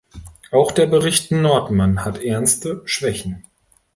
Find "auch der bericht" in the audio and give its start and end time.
0.51-1.29